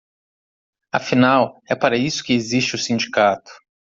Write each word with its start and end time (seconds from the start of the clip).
Afinal, 0.91 1.61
é 1.69 1.75
para 1.75 1.95
isso 1.95 2.23
que 2.23 2.33
existe 2.33 2.73
o 2.73 2.77
sindicato. 2.79 3.51